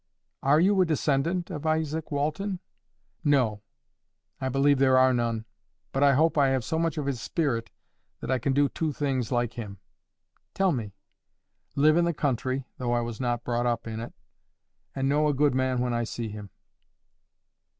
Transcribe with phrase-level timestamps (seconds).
[0.41, 2.59] "Are you a descendant of Izaak Walton?"
[3.23, 3.61] "No.
[4.39, 5.45] I believe there are none.
[5.91, 7.69] But I hope I have so much of his spirit
[8.19, 9.77] that I can do two things like him."
[10.55, 10.95] "Tell me."
[11.75, 14.13] "Live in the country, though I was not brought up in it;
[14.95, 16.49] and know a good man when I see him."